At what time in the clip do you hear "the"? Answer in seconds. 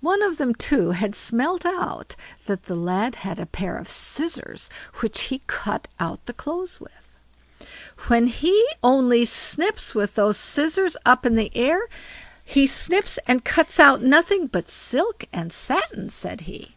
2.66-2.76, 6.26-6.32, 11.34-11.50